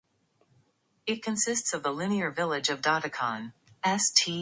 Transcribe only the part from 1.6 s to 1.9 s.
of